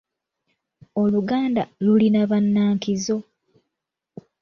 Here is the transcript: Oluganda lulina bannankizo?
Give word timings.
Oluganda 1.01 1.61
lulina 1.83 2.21
bannankizo? 2.29 3.17